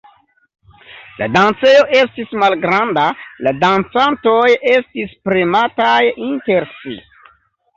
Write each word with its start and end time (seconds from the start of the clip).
La 1.17 1.25
dancejo 1.33 1.83
estis 1.99 2.33
malgranda, 2.43 3.03
la 3.49 3.53
dancantoj 3.65 4.41
estis 4.75 5.15
premataj 5.29 5.99
inter 6.31 6.71
si. 6.81 6.99